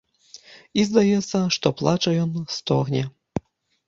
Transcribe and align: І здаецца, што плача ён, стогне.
І 0.83 0.85
здаецца, 0.89 1.37
што 1.55 1.67
плача 1.81 2.13
ён, 2.23 2.31
стогне. 2.57 3.03